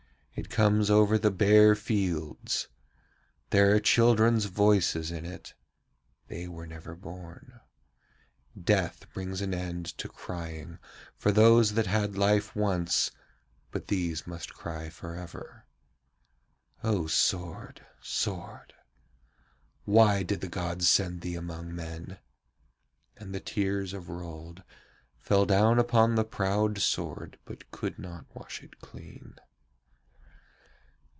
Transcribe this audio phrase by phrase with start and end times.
[0.33, 2.67] It comes over the bare fields.
[3.51, 5.53] There are children's voices in it.
[6.29, 7.59] They were never born.
[8.59, 10.79] Death brings an end to crying
[11.15, 13.11] for those that had life once,
[13.69, 15.67] but these must cry for ever.
[16.83, 17.85] O sword!
[18.01, 18.73] sword!
[19.85, 22.17] why did the gods send thee among men?'
[23.17, 24.63] And the tears of Rold
[25.19, 29.35] fell down upon the proud sword but could not wash it clean.